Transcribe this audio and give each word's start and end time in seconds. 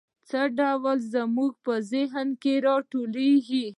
څه 0.29 0.41
ډول 0.59 0.97
زموږ 1.13 1.51
په 1.65 1.73
ذهن 1.91 2.27
کې 2.41 2.53
را 2.65 2.75
ټوکېږي؟ 2.89 3.67